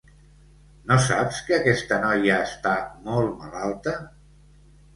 [0.91, 2.73] No saps que aquesta noia està
[3.11, 3.97] molt malalta?